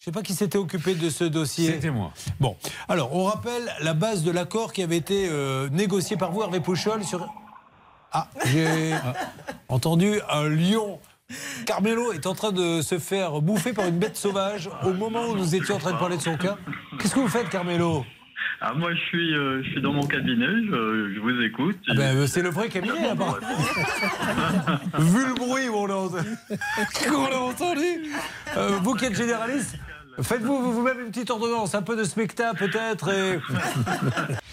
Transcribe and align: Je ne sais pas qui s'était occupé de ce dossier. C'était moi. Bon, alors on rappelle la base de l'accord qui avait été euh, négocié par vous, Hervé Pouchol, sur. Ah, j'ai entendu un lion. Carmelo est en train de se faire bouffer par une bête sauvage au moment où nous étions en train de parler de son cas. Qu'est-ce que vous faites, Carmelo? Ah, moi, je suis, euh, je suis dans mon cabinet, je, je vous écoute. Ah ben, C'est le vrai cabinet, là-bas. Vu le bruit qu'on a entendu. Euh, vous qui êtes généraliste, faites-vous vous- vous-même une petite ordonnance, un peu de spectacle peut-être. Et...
Je 0.00 0.08
ne 0.08 0.14
sais 0.14 0.18
pas 0.18 0.22
qui 0.22 0.32
s'était 0.32 0.56
occupé 0.56 0.94
de 0.94 1.10
ce 1.10 1.24
dossier. 1.24 1.72
C'était 1.72 1.90
moi. 1.90 2.10
Bon, 2.40 2.56
alors 2.88 3.14
on 3.14 3.24
rappelle 3.24 3.70
la 3.82 3.92
base 3.92 4.22
de 4.22 4.30
l'accord 4.30 4.72
qui 4.72 4.82
avait 4.82 4.96
été 4.96 5.28
euh, 5.28 5.68
négocié 5.68 6.16
par 6.16 6.32
vous, 6.32 6.40
Hervé 6.40 6.60
Pouchol, 6.60 7.04
sur. 7.04 7.28
Ah, 8.10 8.26
j'ai 8.46 8.94
entendu 9.68 10.18
un 10.30 10.48
lion. 10.48 10.98
Carmelo 11.66 12.12
est 12.12 12.26
en 12.26 12.34
train 12.34 12.50
de 12.50 12.80
se 12.80 12.98
faire 12.98 13.42
bouffer 13.42 13.74
par 13.74 13.88
une 13.88 13.98
bête 13.98 14.16
sauvage 14.16 14.70
au 14.84 14.94
moment 14.94 15.26
où 15.26 15.36
nous 15.36 15.54
étions 15.54 15.74
en 15.74 15.78
train 15.78 15.92
de 15.92 15.98
parler 15.98 16.16
de 16.16 16.22
son 16.22 16.38
cas. 16.38 16.56
Qu'est-ce 16.98 17.14
que 17.14 17.20
vous 17.20 17.28
faites, 17.28 17.50
Carmelo? 17.50 18.06
Ah, 18.62 18.72
moi, 18.74 18.94
je 18.94 19.00
suis, 19.00 19.34
euh, 19.34 19.62
je 19.62 19.70
suis 19.70 19.80
dans 19.80 19.92
mon 19.92 20.06
cabinet, 20.06 20.46
je, 20.46 21.12
je 21.14 21.20
vous 21.20 21.42
écoute. 21.42 21.78
Ah 21.88 21.94
ben, 21.94 22.26
C'est 22.26 22.42
le 22.42 22.50
vrai 22.50 22.68
cabinet, 22.68 23.08
là-bas. 23.08 23.38
Vu 24.98 25.26
le 25.26 25.34
bruit 25.34 25.68
qu'on 25.68 25.90
a 25.90 25.94
entendu. 27.38 28.10
Euh, 28.56 28.78
vous 28.82 28.94
qui 28.94 29.06
êtes 29.06 29.16
généraliste, 29.16 29.76
faites-vous 30.22 30.58
vous- 30.62 30.72
vous-même 30.72 31.00
une 31.00 31.10
petite 31.10 31.30
ordonnance, 31.30 31.74
un 31.74 31.82
peu 31.82 31.96
de 31.96 32.04
spectacle 32.04 32.56
peut-être. 32.68 33.08
Et... 33.12 33.40